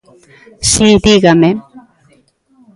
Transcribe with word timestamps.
Si, 0.71 0.89
dígame. 1.05 1.51